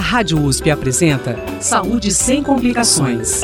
Rádio 0.00 0.42
USP 0.42 0.70
apresenta 0.70 1.36
Saúde 1.60 2.10
sem 2.10 2.42
complicações. 2.42 3.42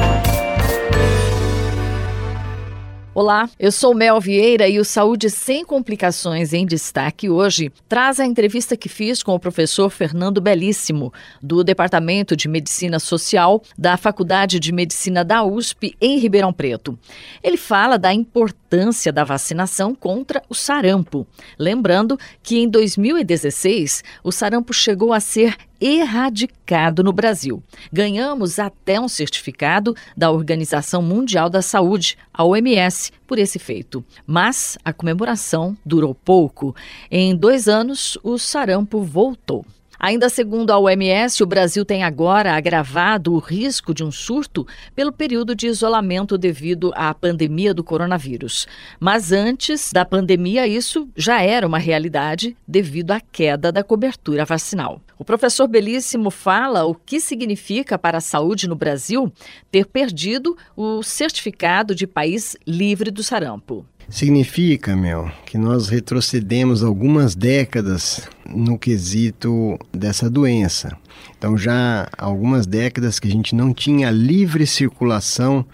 Olá, 3.15 3.49
eu 3.58 3.72
sou 3.72 3.94
Mel 3.94 4.20
Vieira 4.20 4.68
e 4.68 4.79
o 4.79 4.84
Saúde 4.84 5.31
Sem 5.31 5.65
Complicações 5.65 6.52
em 6.52 6.67
Destaque 6.67 7.31
hoje 7.31 7.72
traz 7.88 8.20
a 8.20 8.27
entrevista 8.27 8.77
que 8.77 8.90
fiz 8.90 9.22
com 9.22 9.34
o 9.34 9.40
professor 9.40 9.88
Fernando 9.88 10.38
Belíssimo, 10.38 11.11
do 11.42 11.64
Departamento 11.64 12.36
de 12.36 12.46
Medicina 12.46 12.98
Social 12.98 13.62
da 13.79 13.96
Faculdade 13.96 14.61
de 14.61 14.70
Medicina 14.70 15.25
da 15.25 15.43
USP 15.43 15.96
em 15.98 16.18
Ribeirão 16.18 16.52
Preto. 16.52 16.98
Ele 17.43 17.57
fala 17.57 17.98
da 17.98 18.12
importância 18.12 19.11
da 19.11 19.25
vacinação 19.25 19.95
contra 19.95 20.43
o 20.46 20.54
sarampo. 20.54 21.27
Lembrando 21.59 22.18
que 22.43 22.59
em 22.59 22.68
2016 22.68 24.04
o 24.23 24.30
sarampo 24.30 24.75
chegou 24.75 25.14
a 25.14 25.20
ser 25.20 25.57
erradicado 25.80 27.03
no 27.03 27.12
Brasil. 27.12 27.62
Ganhamos 27.93 28.58
até 28.58 29.00
um 29.00 29.08
certificado 29.08 29.94
da 30.16 30.30
Organização 30.30 31.02
Mundial 31.02 31.49
da 31.49 31.62
Saúde, 31.62 32.16
a 32.33 32.45
OMS, 32.45 33.12
por 33.27 33.39
esse 33.39 33.59
feito. 33.59 34.05
Mas 34.27 34.79
a 34.85 34.93
comemoração 34.93 35.77
durou 35.85 36.15
pouco. 36.15 36.75
Em 37.11 37.35
dois 37.35 37.69
anos, 37.69 38.19
o 38.23 38.39
sarampo 38.39 39.02
voltou. 39.02 39.65
Ainda 39.99 40.29
segundo 40.29 40.71
a 40.71 40.79
OMS, 40.79 41.43
o 41.43 41.47
Brasil 41.47 41.85
tem 41.85 42.05
agora 42.05 42.55
agravado 42.55 43.33
o 43.33 43.39
risco 43.39 43.95
de 43.95 44.05
um 44.05 44.11
surto 44.11 44.67
pelo 44.95 45.13
período 45.13 45.55
de 45.55 45.67
isolamento 45.67 46.37
devido 46.37 46.93
à 46.95 47.15
pandemia 47.15 47.73
do 47.73 47.83
coronavírus. 47.83 48.67
Mas 49.01 49.33
antes 49.33 49.93
da 49.93 50.05
pandemia, 50.05 50.67
isso 50.67 51.09
já 51.17 51.43
era 51.43 51.67
uma 51.67 51.79
realidade 51.79 52.57
devido 52.69 53.13
à 53.13 53.21
queda 53.21 53.73
da 53.73 53.83
cobertura 53.83 54.45
vacinal. 54.45 55.01
O 55.19 55.25
professor 55.25 55.67
Belíssimo 55.67 56.31
fala 56.31 56.85
o 56.85 56.95
que 56.95 57.21
significa 57.21 57.99
para 57.99 58.19
a 58.19 58.21
saúde 58.21 58.69
no 58.69 58.77
Brasil 58.77 59.33
ter 59.71 59.87
perdido 59.87 60.57
o 60.77 61.03
certificado 61.03 61.95
de 61.95 62.07
país 62.07 62.55
livre 62.66 63.10
do 63.10 63.23
sarampo. 63.23 63.87
Significa, 64.08 64.94
Mel, 64.96 65.30
que 65.44 65.58
nós 65.58 65.88
retrocedemos 65.88 66.82
algumas 66.82 67.34
décadas 67.34 68.28
no 68.48 68.78
quesito 68.78 69.78
dessa 69.92 70.30
doença. 70.30 70.96
Então, 71.36 71.58
já 71.58 72.08
há 72.16 72.24
algumas 72.24 72.66
décadas 72.66 73.18
que 73.18 73.26
a 73.26 73.30
gente 73.30 73.54
não 73.54 73.74
tinha 73.74 74.10
livre 74.10 74.66
circulação 74.66 75.66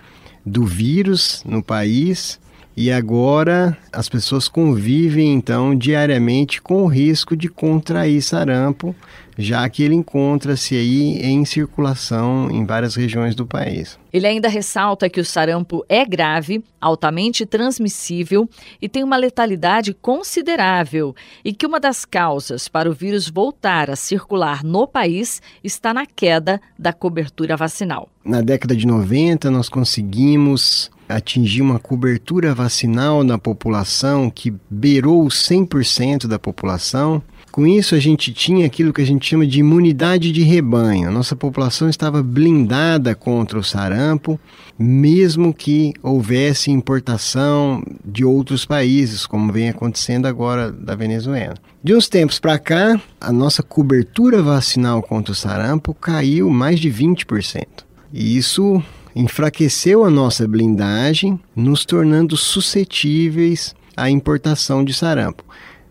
do 0.45 0.65
vírus 0.65 1.43
no 1.45 1.63
país 1.63 2.41
e 2.77 2.91
agora 2.91 3.77
as 3.93 4.09
pessoas 4.09 4.49
convivem 4.49 5.33
então 5.33 5.77
diariamente 5.77 6.61
com 6.63 6.83
o 6.83 6.87
risco 6.87 7.37
de 7.37 7.49
contrair 7.49 8.23
sarampo, 8.23 8.95
já 9.37 9.69
que 9.69 9.83
ele 9.83 9.95
encontra-se 9.95 10.75
aí 10.75 11.19
em 11.23 11.45
circulação 11.45 12.51
em 12.51 12.65
várias 12.65 12.95
regiões 12.95 13.35
do 13.35 13.47
país. 13.47 13.99
Ele 14.13 14.27
ainda 14.27 14.49
ressalta 14.49 15.09
que 15.09 15.21
o 15.21 15.25
sarampo 15.25 15.85
é 15.89 16.05
grave, 16.05 16.63
altamente 16.81 17.47
transmissível 17.47 18.49
e 18.81 18.89
tem 18.89 19.03
uma 19.03 19.17
letalidade 19.17 19.95
considerável, 19.95 21.15
e 21.45 21.53
que 21.53 21.67
uma 21.67 21.81
das 21.81 22.05
causas 22.05 22.69
para 22.69 22.91
o 22.91 22.95
vírus 22.95 23.29
voltar 23.29 23.91
a 23.91 23.97
circular 23.97 24.63
no 24.63 24.87
país 24.87 25.41
está 25.65 25.95
na 25.95 26.07
queda 26.07 26.61
da 26.79 26.93
cobertura 26.93 27.57
vacinal. 27.57 28.09
Na 28.25 28.41
década 28.41 28.77
de 28.77 28.87
90, 28.87 29.51
nós 29.51 29.69
conseguimos 29.69 30.91
atingir 31.17 31.63
uma 31.63 31.79
cobertura 31.79 32.55
vacinal 32.55 33.23
na 33.23 33.39
população 33.39 34.31
que 34.31 34.53
beirou 34.71 35.25
100% 35.27 36.27
da 36.27 36.39
população. 36.39 37.23
Com 37.51 37.67
isso, 37.67 37.95
a 37.95 37.99
gente 37.99 38.33
tinha 38.33 38.65
aquilo 38.65 38.95
que 38.95 39.03
a 39.03 39.07
gente 39.07 39.29
chama 39.29 39.47
de 39.47 39.61
imunidade 39.61 40.33
de 40.33 40.43
rebanho. 40.43 41.11
Nossa 41.11 41.37
população 41.37 41.87
estava 41.87 42.23
blindada 42.23 43.15
contra 43.15 43.59
o 43.59 43.63
sarampo, 43.63 44.41
mesmo 44.79 45.53
que 45.53 45.93
houvesse 46.03 46.71
importação 46.71 47.85
de 48.03 48.25
outros 48.25 48.65
países, 48.65 49.27
como 49.27 49.53
vem 49.53 49.69
acontecendo 49.69 50.27
agora 50.27 50.73
da 50.73 50.95
Venezuela. 50.95 51.55
De 51.85 51.95
uns 51.95 52.09
tempos 52.09 52.39
para 52.39 52.59
cá, 52.59 52.99
a 53.21 53.31
nossa 53.31 53.63
cobertura 53.63 54.41
vacinal 54.43 55.03
contra 55.03 55.33
o 55.33 55.37
sarampo 55.37 55.93
caiu 55.93 56.49
mais 56.49 56.81
de 56.81 56.91
20%. 56.91 57.67
E 58.15 58.37
isso 58.37 58.83
enfraqueceu 59.15 60.05
a 60.05 60.11
nossa 60.11 60.47
blindagem, 60.47 61.39
nos 61.55 61.85
tornando 61.85 62.37
suscetíveis 62.37 63.75
à 63.97 64.11
importação 64.11 64.85
de 64.85 64.95
sarampo 64.95 65.45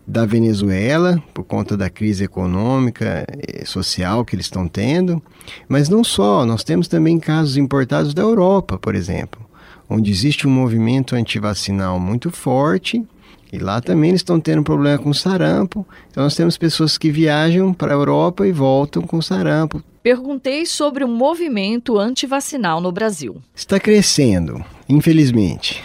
da 0.06 0.26
Venezuela, 0.26 1.22
por 1.32 1.44
conta 1.44 1.76
da 1.76 1.88
crise 1.88 2.24
econômica 2.24 3.24
e 3.48 3.64
social 3.64 4.24
que 4.24 4.34
eles 4.34 4.46
estão 4.46 4.66
tendo, 4.66 5.22
mas 5.68 5.88
não 5.88 6.02
só, 6.02 6.44
nós 6.44 6.64
temos 6.64 6.88
também 6.88 7.18
casos 7.18 7.56
importados 7.56 8.12
da 8.12 8.22
Europa, 8.22 8.78
por 8.78 8.94
exemplo, 8.94 9.40
onde 9.88 10.10
existe 10.10 10.46
um 10.46 10.50
movimento 10.50 11.14
antivacinal 11.14 12.00
muito 12.00 12.30
forte 12.30 13.04
e 13.52 13.58
lá 13.58 13.80
também 13.80 14.10
eles 14.10 14.20
estão 14.20 14.40
tendo 14.40 14.62
problema 14.62 14.98
com 14.98 15.12
sarampo. 15.12 15.86
Então 16.10 16.24
nós 16.24 16.34
temos 16.34 16.56
pessoas 16.56 16.96
que 16.96 17.10
viajam 17.10 17.72
para 17.72 17.92
a 17.92 17.96
Europa 17.96 18.46
e 18.46 18.52
voltam 18.52 19.02
com 19.02 19.20
sarampo. 19.20 19.82
Perguntei 20.02 20.66
sobre 20.66 21.04
o 21.04 21.08
movimento 21.08 21.96
antivacinal 21.96 22.80
no 22.80 22.90
Brasil. 22.90 23.36
Está 23.54 23.78
crescendo, 23.78 24.64
infelizmente. 24.88 25.80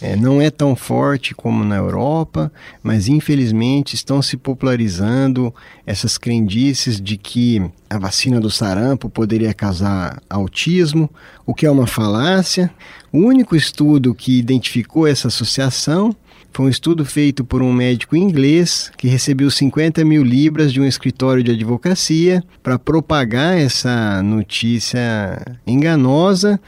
É, 0.00 0.14
não 0.14 0.42
é 0.42 0.50
tão 0.50 0.76
forte 0.76 1.34
como 1.34 1.64
na 1.64 1.76
Europa, 1.76 2.52
mas 2.82 3.08
infelizmente 3.08 3.94
estão 3.94 4.20
se 4.20 4.36
popularizando 4.36 5.54
essas 5.86 6.18
crendices 6.18 7.00
de 7.00 7.16
que 7.16 7.62
a 7.88 7.98
vacina 7.98 8.38
do 8.38 8.50
sarampo 8.50 9.08
poderia 9.08 9.54
causar 9.54 10.20
autismo, 10.28 11.08
o 11.46 11.54
que 11.54 11.64
é 11.64 11.70
uma 11.70 11.86
falácia. 11.86 12.70
O 13.10 13.20
único 13.20 13.56
estudo 13.56 14.14
que 14.14 14.38
identificou 14.38 15.06
essa 15.06 15.28
associação 15.28 16.14
foi 16.52 16.66
um 16.66 16.68
estudo 16.68 17.04
feito 17.04 17.44
por 17.44 17.62
um 17.62 17.72
médico 17.72 18.16
inglês 18.16 18.90
que 18.96 19.08
recebeu 19.08 19.50
50 19.50 20.04
mil 20.04 20.22
libras 20.22 20.72
de 20.72 20.80
um 20.80 20.86
escritório 20.86 21.42
de 21.42 21.50
advocacia 21.50 22.42
para 22.62 22.78
propagar 22.78 23.58
essa 23.58 24.22
notícia 24.22 25.38
enganosa, 25.66 26.58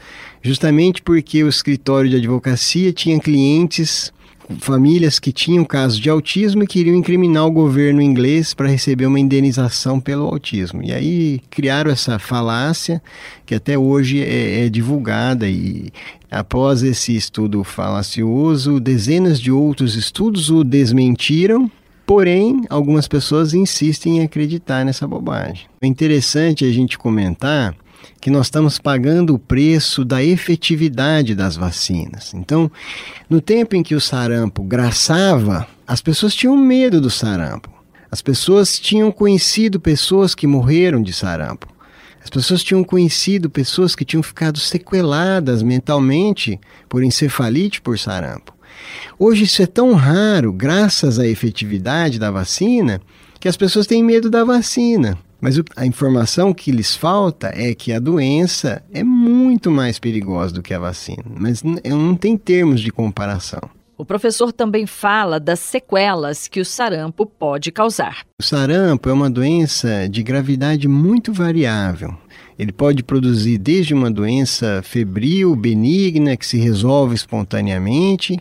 justamente 0.41 1.01
porque 1.01 1.43
o 1.43 1.49
escritório 1.49 2.09
de 2.09 2.17
advocacia 2.17 2.93
tinha 2.93 3.19
clientes 3.19 4.13
famílias 4.57 5.19
que 5.19 5.31
tinham 5.31 5.63
casos 5.63 5.99
de 5.99 6.09
autismo 6.09 6.63
e 6.63 6.67
queriam 6.67 6.95
incriminar 6.95 7.45
o 7.45 7.51
governo 7.51 8.01
inglês 8.01 8.53
para 8.53 8.67
receber 8.67 9.05
uma 9.05 9.19
indenização 9.19 9.99
pelo 9.99 10.25
autismo. 10.25 10.81
E 10.83 10.91
aí 10.91 11.41
criaram 11.49 11.91
essa 11.91 12.17
falácia 12.17 13.01
que 13.45 13.53
até 13.53 13.77
hoje 13.77 14.23
é, 14.23 14.65
é 14.65 14.69
divulgada 14.69 15.47
e 15.47 15.91
após 16.31 16.81
esse 16.81 17.15
estudo 17.15 17.63
falacioso, 17.63 18.79
dezenas 18.79 19.39
de 19.39 19.51
outros 19.51 19.95
estudos 19.95 20.49
o 20.49 20.63
desmentiram 20.63 21.69
Porém, 22.09 22.63
algumas 22.71 23.07
pessoas 23.07 23.53
insistem 23.53 24.17
em 24.17 24.23
acreditar 24.23 24.83
nessa 24.83 25.07
bobagem. 25.07 25.67
É 25.79 25.85
interessante 25.85 26.65
a 26.65 26.71
gente 26.71 26.97
comentar 26.97 27.75
que 28.21 28.29
nós 28.29 28.47
estamos 28.47 28.77
pagando 28.77 29.33
o 29.33 29.39
preço 29.39 30.03
da 30.03 30.23
efetividade 30.23 31.33
das 31.35 31.55
vacinas. 31.55 32.33
Então, 32.33 32.71
no 33.29 33.39
tempo 33.41 33.75
em 33.75 33.83
que 33.83 33.95
o 33.95 34.01
sarampo 34.01 34.63
graçava, 34.63 35.67
as 35.87 36.01
pessoas 36.01 36.35
tinham 36.35 36.57
medo 36.57 36.99
do 36.99 37.09
sarampo. 37.09 37.69
As 38.11 38.21
pessoas 38.21 38.79
tinham 38.79 39.11
conhecido 39.11 39.79
pessoas 39.79 40.33
que 40.33 40.47
morreram 40.47 41.01
de 41.01 41.13
sarampo. 41.13 41.67
As 42.21 42.29
pessoas 42.29 42.63
tinham 42.63 42.83
conhecido 42.83 43.49
pessoas 43.49 43.95
que 43.95 44.03
tinham 44.03 44.21
ficado 44.21 44.59
sequeladas 44.59 45.63
mentalmente 45.63 46.59
por 46.87 47.03
encefalite 47.03 47.81
por 47.81 47.97
sarampo. 47.97 48.53
Hoje 49.17 49.43
isso 49.43 49.61
é 49.61 49.65
tão 49.65 49.93
raro, 49.93 50.51
graças 50.51 51.19
à 51.19 51.27
efetividade 51.27 52.19
da 52.19 52.31
vacina, 52.31 53.01
que 53.39 53.47
as 53.47 53.57
pessoas 53.57 53.87
têm 53.87 54.03
medo 54.03 54.29
da 54.29 54.43
vacina. 54.43 55.17
Mas 55.41 55.61
a 55.75 55.85
informação 55.85 56.53
que 56.53 56.71
lhes 56.71 56.95
falta 56.95 57.51
é 57.55 57.73
que 57.73 57.93
a 57.93 57.99
doença 57.99 58.83
é 58.93 59.03
muito 59.03 59.71
mais 59.71 59.97
perigosa 59.97 60.53
do 60.53 60.61
que 60.61 60.73
a 60.73 60.79
vacina, 60.79 61.23
mas 61.39 61.63
não 61.63 62.15
tem 62.15 62.37
termos 62.37 62.81
de 62.81 62.91
comparação. 62.91 63.61
O 63.97 64.05
professor 64.05 64.53
também 64.53 64.85
fala 64.85 65.41
das 65.41 65.59
sequelas 65.59 66.47
que 66.47 66.61
o 66.61 66.65
sarampo 66.65 67.25
pode 67.25 67.69
causar. 67.69 68.23
O 68.39 68.43
sarampo 68.43 69.09
é 69.09 69.13
uma 69.13 69.29
doença 69.29 70.07
de 70.07 70.23
gravidade 70.23 70.87
muito 70.87 71.33
variável. 71.33 72.15
Ele 72.57 72.71
pode 72.71 73.03
produzir 73.03 73.57
desde 73.57 73.93
uma 73.93 74.09
doença 74.09 74.81
febril, 74.83 75.55
benigna, 75.55 76.37
que 76.37 76.45
se 76.45 76.57
resolve 76.57 77.15
espontaneamente, 77.15 78.39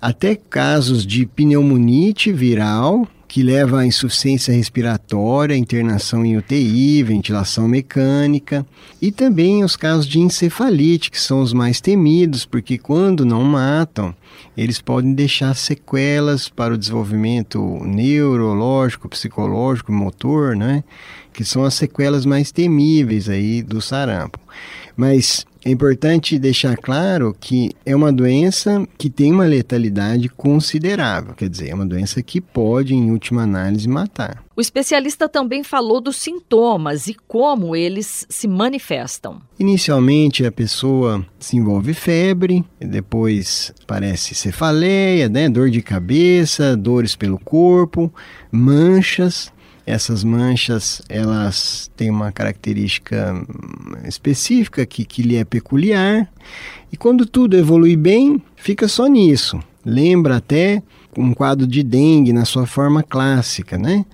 até 0.00 0.36
casos 0.36 1.04
de 1.06 1.26
pneumonite 1.26 2.32
viral, 2.32 3.06
que 3.34 3.42
leva 3.42 3.80
à 3.80 3.84
insuficiência 3.84 4.54
respiratória, 4.54 5.56
internação 5.56 6.24
em 6.24 6.36
UTI, 6.36 7.02
ventilação 7.02 7.66
mecânica 7.66 8.64
e 9.02 9.10
também 9.10 9.64
os 9.64 9.74
casos 9.74 10.06
de 10.06 10.20
encefalite, 10.20 11.10
que 11.10 11.20
são 11.20 11.42
os 11.42 11.52
mais 11.52 11.80
temidos, 11.80 12.46
porque 12.46 12.78
quando 12.78 13.24
não 13.24 13.42
matam, 13.42 14.14
eles 14.56 14.80
podem 14.80 15.14
deixar 15.14 15.52
sequelas 15.56 16.48
para 16.48 16.74
o 16.74 16.78
desenvolvimento 16.78 17.60
neurológico, 17.84 19.08
psicológico, 19.08 19.90
motor, 19.90 20.54
né? 20.54 20.84
Que 21.32 21.44
são 21.44 21.64
as 21.64 21.74
sequelas 21.74 22.24
mais 22.24 22.52
temíveis 22.52 23.28
aí 23.28 23.64
do 23.64 23.80
sarampo. 23.80 24.38
Mas 24.96 25.44
é 25.64 25.70
importante 25.70 26.38
deixar 26.38 26.76
claro 26.76 27.34
que 27.38 27.70
é 27.86 27.96
uma 27.96 28.12
doença 28.12 28.86
que 28.98 29.08
tem 29.08 29.32
uma 29.32 29.46
letalidade 29.46 30.28
considerável, 30.28 31.34
quer 31.34 31.48
dizer, 31.48 31.70
é 31.70 31.74
uma 31.74 31.86
doença 31.86 32.22
que 32.22 32.40
pode, 32.40 32.94
em 32.94 33.10
última 33.10 33.42
análise, 33.42 33.88
matar. 33.88 34.44
O 34.54 34.60
especialista 34.60 35.28
também 35.28 35.64
falou 35.64 36.00
dos 36.00 36.16
sintomas 36.16 37.08
e 37.08 37.14
como 37.26 37.74
eles 37.74 38.26
se 38.28 38.46
manifestam. 38.46 39.40
Inicialmente, 39.58 40.46
a 40.46 40.52
pessoa 40.52 41.24
se 41.40 41.56
envolve 41.56 41.92
febre, 41.92 42.64
depois 42.78 43.72
parece 43.86 44.34
cefaleia, 44.34 45.28
né, 45.28 45.48
dor 45.48 45.70
de 45.70 45.82
cabeça, 45.82 46.76
dores 46.76 47.16
pelo 47.16 47.38
corpo, 47.38 48.12
manchas, 48.52 49.52
essas 49.86 50.24
manchas, 50.24 51.02
elas 51.08 51.90
têm 51.96 52.10
uma 52.10 52.32
característica 52.32 53.34
específica 54.06 54.84
que, 54.86 55.04
que 55.04 55.22
lhe 55.22 55.36
é 55.36 55.44
peculiar. 55.44 56.30
E 56.90 56.96
quando 56.96 57.26
tudo 57.26 57.56
evolui 57.56 57.96
bem, 57.96 58.42
fica 58.56 58.88
só 58.88 59.06
nisso. 59.06 59.60
Lembra 59.84 60.36
até 60.36 60.82
um 61.16 61.34
quadro 61.34 61.66
de 61.66 61.82
dengue 61.82 62.32
na 62.32 62.44
sua 62.44 62.66
forma 62.66 63.02
clássica, 63.02 63.76
né? 63.76 64.04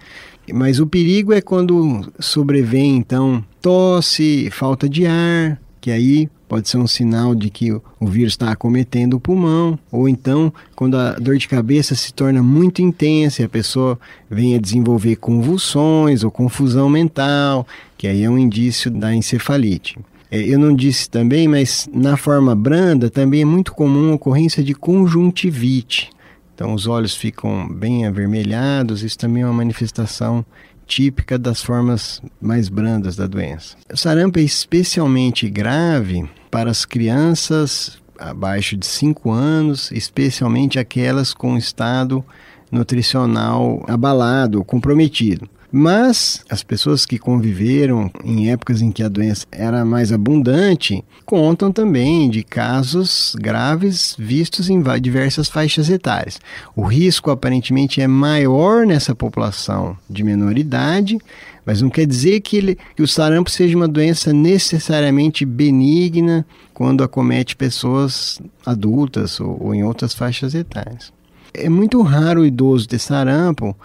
Mas 0.52 0.80
o 0.80 0.86
perigo 0.86 1.32
é 1.32 1.40
quando 1.40 2.12
sobrevém, 2.18 2.96
então, 2.96 3.44
tosse, 3.60 4.50
falta 4.50 4.88
de 4.88 5.06
ar, 5.06 5.60
que 5.80 5.92
aí 5.92 6.28
pode 6.50 6.68
ser 6.68 6.78
um 6.78 6.86
sinal 6.86 7.32
de 7.32 7.48
que 7.48 7.70
o 7.70 8.06
vírus 8.06 8.32
está 8.32 8.50
acometendo 8.50 9.14
o 9.14 9.20
pulmão, 9.20 9.78
ou 9.88 10.08
então 10.08 10.52
quando 10.74 10.96
a 10.96 11.12
dor 11.12 11.36
de 11.38 11.46
cabeça 11.46 11.94
se 11.94 12.12
torna 12.12 12.42
muito 12.42 12.82
intensa 12.82 13.40
e 13.40 13.44
a 13.44 13.48
pessoa 13.48 13.96
vem 14.28 14.56
a 14.56 14.58
desenvolver 14.58 15.14
convulsões 15.14 16.24
ou 16.24 16.30
confusão 16.30 16.90
mental, 16.90 17.64
que 17.96 18.08
aí 18.08 18.24
é 18.24 18.28
um 18.28 18.36
indício 18.36 18.90
da 18.90 19.14
encefalite. 19.14 19.96
É, 20.28 20.40
eu 20.40 20.58
não 20.58 20.74
disse 20.74 21.08
também, 21.08 21.46
mas 21.46 21.88
na 21.94 22.16
forma 22.16 22.52
branda 22.52 23.08
também 23.08 23.42
é 23.42 23.44
muito 23.44 23.72
comum 23.72 24.10
a 24.10 24.14
ocorrência 24.16 24.60
de 24.60 24.74
conjuntivite. 24.74 26.10
Então 26.52 26.74
os 26.74 26.88
olhos 26.88 27.14
ficam 27.14 27.68
bem 27.68 28.06
avermelhados, 28.06 29.04
isso 29.04 29.16
também 29.16 29.44
é 29.44 29.46
uma 29.46 29.54
manifestação 29.54 30.44
típica 30.84 31.38
das 31.38 31.62
formas 31.62 32.20
mais 32.40 32.68
brandas 32.68 33.14
da 33.14 33.28
doença. 33.28 33.76
O 33.92 33.96
sarampo 33.96 34.40
é 34.40 34.42
especialmente 34.42 35.48
grave 35.48 36.28
para 36.50 36.70
as 36.70 36.84
crianças 36.84 37.98
abaixo 38.18 38.76
de 38.76 38.86
5 38.86 39.30
anos, 39.30 39.90
especialmente 39.92 40.78
aquelas 40.78 41.32
com 41.32 41.56
estado 41.56 42.24
nutricional 42.70 43.84
abalado, 43.88 44.62
comprometido. 44.64 45.48
Mas 45.72 46.44
as 46.50 46.62
pessoas 46.62 47.06
que 47.06 47.18
conviveram 47.18 48.10
em 48.24 48.50
épocas 48.50 48.82
em 48.82 48.90
que 48.90 49.02
a 49.02 49.08
doença 49.08 49.46
era 49.52 49.84
mais 49.84 50.12
abundante 50.12 51.04
contam 51.24 51.70
também 51.70 52.28
de 52.28 52.42
casos 52.42 53.36
graves 53.38 54.16
vistos 54.18 54.68
em 54.68 54.82
diversas 55.00 55.48
faixas 55.48 55.88
etárias. 55.88 56.40
O 56.74 56.82
risco 56.82 57.30
aparentemente 57.30 58.00
é 58.00 58.08
maior 58.08 58.84
nessa 58.84 59.14
população 59.14 59.96
de 60.08 60.24
menor 60.24 60.58
idade, 60.58 61.18
mas 61.64 61.80
não 61.80 61.88
quer 61.88 62.04
dizer 62.06 62.40
que, 62.40 62.56
ele, 62.56 62.78
que 62.96 63.02
o 63.02 63.06
sarampo 63.06 63.48
seja 63.48 63.76
uma 63.76 63.86
doença 63.86 64.32
necessariamente 64.32 65.44
benigna 65.44 66.44
quando 66.74 67.04
acomete 67.04 67.54
pessoas 67.54 68.40
adultas 68.66 69.38
ou, 69.38 69.66
ou 69.66 69.74
em 69.74 69.84
outras 69.84 70.14
faixas 70.14 70.52
etárias. 70.52 71.12
É 71.54 71.68
muito 71.68 72.00
raro 72.02 72.42
o 72.42 72.46
idoso 72.46 72.88
ter 72.88 72.98
sarampo, 72.98 73.76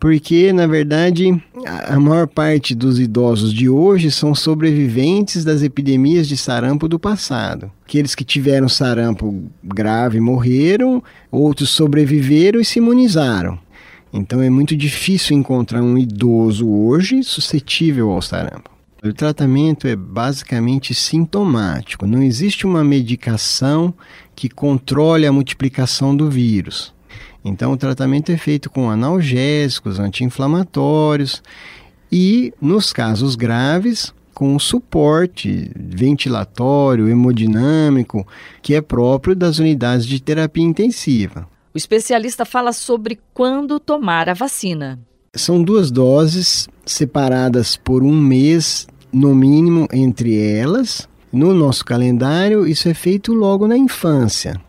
porque 0.00 0.50
na 0.50 0.66
verdade 0.66 1.40
a 1.86 2.00
maior 2.00 2.26
parte 2.26 2.74
dos 2.74 2.98
idosos 2.98 3.52
de 3.52 3.68
hoje 3.68 4.10
são 4.10 4.34
sobreviventes 4.34 5.44
das 5.44 5.62
epidemias 5.62 6.26
de 6.26 6.38
sarampo 6.38 6.88
do 6.88 6.98
passado. 6.98 7.70
Aqueles 7.86 8.14
que 8.14 8.24
tiveram 8.24 8.66
sarampo 8.66 9.44
grave 9.62 10.18
morreram, 10.18 11.02
outros 11.30 11.68
sobreviveram 11.68 12.58
e 12.58 12.64
se 12.64 12.78
imunizaram. 12.78 13.58
Então 14.10 14.40
é 14.40 14.48
muito 14.48 14.74
difícil 14.74 15.36
encontrar 15.36 15.82
um 15.82 15.98
idoso 15.98 16.66
hoje 16.68 17.22
suscetível 17.22 18.10
ao 18.10 18.22
sarampo. 18.22 18.70
O 19.04 19.12
tratamento 19.12 19.86
é 19.86 19.94
basicamente 19.94 20.94
sintomático, 20.94 22.06
não 22.06 22.22
existe 22.22 22.66
uma 22.66 22.82
medicação 22.82 23.94
que 24.34 24.48
controle 24.48 25.26
a 25.26 25.32
multiplicação 25.32 26.16
do 26.16 26.30
vírus. 26.30 26.92
Então, 27.44 27.72
o 27.72 27.76
tratamento 27.76 28.30
é 28.30 28.36
feito 28.36 28.68
com 28.68 28.90
analgésicos, 28.90 29.98
anti-inflamatórios 29.98 31.42
e, 32.12 32.52
nos 32.60 32.92
casos 32.92 33.34
graves, 33.34 34.12
com 34.34 34.58
suporte 34.58 35.70
ventilatório, 35.76 37.08
hemodinâmico, 37.08 38.26
que 38.62 38.74
é 38.74 38.80
próprio 38.80 39.34
das 39.34 39.58
unidades 39.58 40.06
de 40.06 40.20
terapia 40.20 40.64
intensiva. 40.64 41.48
O 41.74 41.78
especialista 41.78 42.44
fala 42.44 42.72
sobre 42.72 43.18
quando 43.32 43.78
tomar 43.78 44.28
a 44.28 44.34
vacina. 44.34 44.98
São 45.34 45.62
duas 45.62 45.90
doses 45.90 46.68
separadas 46.84 47.76
por 47.76 48.02
um 48.02 48.20
mês, 48.20 48.86
no 49.12 49.34
mínimo, 49.34 49.86
entre 49.92 50.36
elas. 50.36 51.08
No 51.32 51.54
nosso 51.54 51.84
calendário, 51.84 52.66
isso 52.66 52.88
é 52.88 52.94
feito 52.94 53.32
logo 53.32 53.68
na 53.68 53.78
infância 53.78 54.60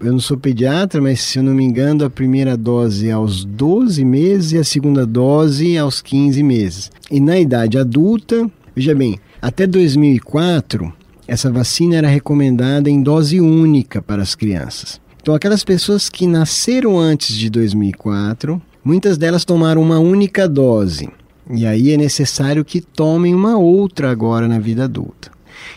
eu 0.00 0.12
não 0.12 0.20
sou 0.20 0.36
pediatra, 0.36 1.00
mas 1.00 1.20
se 1.20 1.38
eu 1.38 1.42
não 1.42 1.54
me 1.54 1.64
engano, 1.64 2.04
a 2.04 2.10
primeira 2.10 2.56
dose 2.56 3.08
é 3.08 3.12
aos 3.12 3.44
12 3.44 4.04
meses 4.04 4.52
e 4.52 4.58
a 4.58 4.64
segunda 4.64 5.06
dose 5.06 5.78
aos 5.78 6.02
15 6.02 6.42
meses. 6.42 6.90
E 7.10 7.20
na 7.20 7.38
idade 7.38 7.78
adulta, 7.78 8.50
veja 8.74 8.94
bem, 8.94 9.18
até 9.40 9.66
2004, 9.66 10.92
essa 11.26 11.50
vacina 11.50 11.96
era 11.96 12.08
recomendada 12.08 12.90
em 12.90 13.02
dose 13.02 13.40
única 13.40 14.02
para 14.02 14.22
as 14.22 14.34
crianças. 14.34 15.00
Então, 15.22 15.34
aquelas 15.34 15.64
pessoas 15.64 16.10
que 16.10 16.26
nasceram 16.26 16.98
antes 16.98 17.34
de 17.34 17.48
2004, 17.48 18.60
muitas 18.84 19.16
delas 19.16 19.44
tomaram 19.44 19.80
uma 19.80 19.98
única 19.98 20.46
dose. 20.46 21.08
E 21.50 21.64
aí 21.66 21.92
é 21.92 21.96
necessário 21.96 22.64
que 22.64 22.80
tomem 22.80 23.34
uma 23.34 23.56
outra 23.56 24.10
agora 24.10 24.46
na 24.46 24.58
vida 24.58 24.84
adulta. 24.84 25.33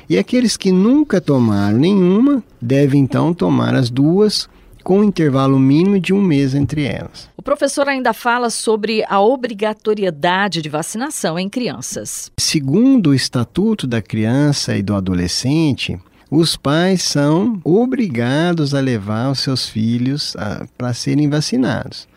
E 0.09 0.17
aqueles 0.17 0.57
que 0.57 0.71
nunca 0.71 1.19
tomaram 1.19 1.77
nenhuma 1.77 2.43
devem 2.61 3.01
então 3.01 3.33
tomar 3.33 3.75
as 3.75 3.89
duas 3.89 4.49
com 4.83 4.99
um 4.99 5.03
intervalo 5.03 5.59
mínimo 5.59 5.99
de 5.99 6.13
um 6.13 6.21
mês 6.21 6.55
entre 6.55 6.85
elas. 6.85 7.29
O 7.35 7.41
professor 7.41 7.89
ainda 7.89 8.13
fala 8.13 8.49
sobre 8.49 9.03
a 9.09 9.19
obrigatoriedade 9.19 10.61
de 10.61 10.69
vacinação 10.69 11.37
em 11.37 11.49
crianças. 11.49 12.31
Segundo 12.39 13.07
o 13.07 13.13
Estatuto 13.13 13.85
da 13.85 14.01
Criança 14.01 14.77
e 14.77 14.81
do 14.81 14.95
Adolescente, 14.95 15.99
os 16.31 16.55
pais 16.55 17.03
são 17.03 17.59
obrigados 17.65 18.73
a 18.73 18.79
levar 18.79 19.29
os 19.29 19.39
seus 19.39 19.67
filhos 19.67 20.35
para 20.77 20.93
serem 20.93 21.29
vacinados. 21.29 22.07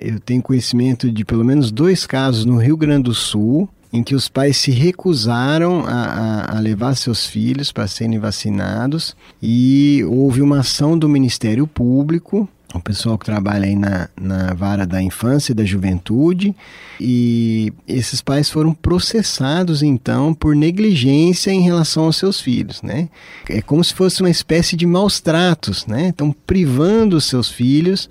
Eu 0.00 0.18
tenho 0.18 0.42
conhecimento 0.42 1.10
de 1.10 1.24
pelo 1.26 1.44
menos 1.44 1.70
dois 1.70 2.06
casos 2.06 2.46
no 2.46 2.56
Rio 2.56 2.76
Grande 2.76 3.04
do 3.04 3.14
Sul 3.14 3.68
em 3.94 4.02
que 4.02 4.16
os 4.16 4.28
pais 4.28 4.56
se 4.56 4.72
recusaram 4.72 5.86
a, 5.86 5.92
a, 5.92 6.56
a 6.56 6.60
levar 6.60 6.96
seus 6.96 7.26
filhos 7.26 7.70
para 7.70 7.86
serem 7.86 8.18
vacinados 8.18 9.16
e 9.40 10.02
houve 10.08 10.42
uma 10.42 10.58
ação 10.58 10.98
do 10.98 11.08
Ministério 11.08 11.64
Público 11.64 12.48
o 12.74 12.80
pessoal 12.80 13.16
que 13.16 13.24
trabalha 13.24 13.66
aí 13.66 13.76
na, 13.76 14.08
na 14.20 14.52
vara 14.52 14.84
da 14.84 15.00
infância 15.00 15.52
e 15.52 15.54
da 15.54 15.64
juventude, 15.64 16.56
e 17.00 17.72
esses 17.86 18.20
pais 18.20 18.50
foram 18.50 18.74
processados 18.74 19.80
então 19.80 20.34
por 20.34 20.56
negligência 20.56 21.52
em 21.52 21.60
relação 21.60 22.06
aos 22.06 22.16
seus 22.16 22.40
filhos, 22.40 22.82
né? 22.82 23.08
É 23.48 23.62
como 23.62 23.84
se 23.84 23.94
fosse 23.94 24.22
uma 24.22 24.30
espécie 24.30 24.74
de 24.74 24.86
maus 24.86 25.20
tratos, 25.20 25.86
né? 25.86 26.08
Estão 26.08 26.32
privando 26.32 27.16
os 27.16 27.26
seus 27.26 27.48
filhos 27.48 28.10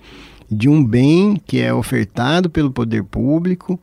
de 0.50 0.70
um 0.70 0.82
bem 0.82 1.42
que 1.46 1.60
é 1.60 1.74
ofertado 1.74 2.50
pelo 2.50 2.72
poder 2.72 3.04
público 3.04 3.78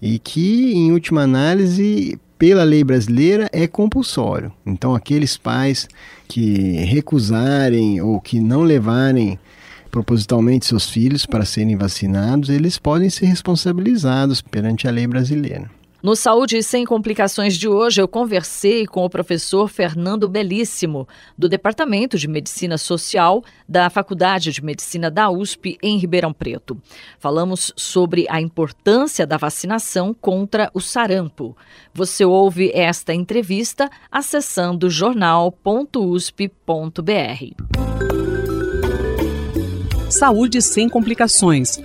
e 0.00 0.18
que, 0.18 0.72
em 0.74 0.92
última 0.92 1.22
análise, 1.22 2.18
pela 2.38 2.64
lei 2.64 2.84
brasileira, 2.84 3.48
é 3.52 3.66
compulsório. 3.66 4.52
Então, 4.64 4.94
aqueles 4.94 5.36
pais 5.36 5.88
que 6.28 6.76
recusarem 6.84 8.00
ou 8.00 8.20
que 8.20 8.40
não 8.40 8.62
levarem 8.62 9.38
propositalmente 9.90 10.66
seus 10.66 10.90
filhos 10.90 11.24
para 11.24 11.44
serem 11.44 11.76
vacinados, 11.76 12.50
eles 12.50 12.78
podem 12.78 13.08
ser 13.08 13.26
responsabilizados 13.26 14.42
perante 14.42 14.86
a 14.86 14.90
lei 14.90 15.06
brasileira. 15.06 15.70
No 16.06 16.14
Saúde 16.14 16.62
Sem 16.62 16.84
Complicações 16.84 17.56
de 17.56 17.66
hoje, 17.66 18.00
eu 18.00 18.06
conversei 18.06 18.86
com 18.86 19.04
o 19.04 19.10
professor 19.10 19.66
Fernando 19.66 20.28
Belíssimo, 20.28 21.08
do 21.36 21.48
Departamento 21.48 22.16
de 22.16 22.28
Medicina 22.28 22.78
Social 22.78 23.42
da 23.68 23.90
Faculdade 23.90 24.52
de 24.52 24.64
Medicina 24.64 25.10
da 25.10 25.28
USP, 25.28 25.76
em 25.82 25.98
Ribeirão 25.98 26.32
Preto. 26.32 26.80
Falamos 27.18 27.72
sobre 27.74 28.24
a 28.30 28.40
importância 28.40 29.26
da 29.26 29.36
vacinação 29.36 30.14
contra 30.14 30.70
o 30.72 30.80
sarampo. 30.80 31.56
Você 31.92 32.24
ouve 32.24 32.70
esta 32.72 33.12
entrevista 33.12 33.90
acessando 34.08 34.88
jornal.usp.br. 34.88 35.60
Saúde 40.08 40.62
Sem 40.62 40.88
Complicações 40.88 41.80